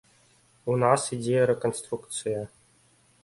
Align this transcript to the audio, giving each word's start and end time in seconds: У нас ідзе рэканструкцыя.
У 0.75 0.77
нас 0.83 1.01
ідзе 1.17 1.43
рэканструкцыя. 1.51 2.41